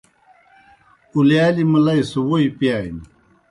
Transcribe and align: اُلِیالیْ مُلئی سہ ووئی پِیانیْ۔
اُلِیالیْ 1.15 1.63
مُلئی 1.71 2.01
سہ 2.09 2.19
ووئی 2.27 2.47
پِیانیْ۔ 2.57 3.03